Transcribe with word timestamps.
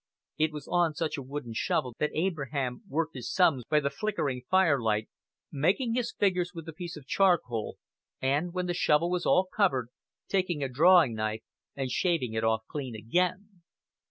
It 0.39 0.51
was 0.51 0.67
on 0.67 0.95
such 0.95 1.15
a 1.17 1.21
wooden 1.21 1.53
shovel 1.53 1.93
that 1.99 2.09
Abraham 2.15 2.81
worked 2.89 3.13
his 3.13 3.31
sums 3.31 3.61
by 3.69 3.79
the 3.79 3.91
flickering 3.91 4.41
firelight, 4.49 5.07
making 5.51 5.93
his 5.93 6.11
figures 6.11 6.55
with 6.55 6.67
a 6.67 6.73
piece 6.73 6.97
of 6.97 7.05
charcoal, 7.05 7.77
and, 8.19 8.51
when 8.51 8.65
the 8.65 8.73
shovel 8.73 9.11
was 9.11 9.27
all 9.27 9.45
covered, 9.55 9.89
taking 10.27 10.63
a 10.63 10.69
drawing 10.69 11.13
knife 11.13 11.43
and 11.75 11.91
shaving 11.91 12.33
it 12.33 12.43
off 12.43 12.63
clean 12.67 12.95
again. 12.95 13.61